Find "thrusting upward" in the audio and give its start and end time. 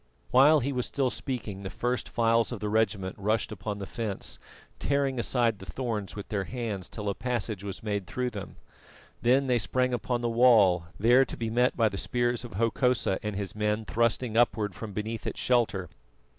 13.85-14.73